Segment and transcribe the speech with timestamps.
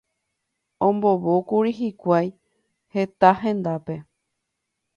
[0.87, 2.29] Ombovókuri hikuái
[2.93, 3.95] heta hendápe.